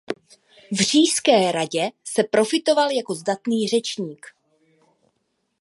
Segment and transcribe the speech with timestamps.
[0.71, 4.25] V Říšské radě se profiloval jako zdatný řečník.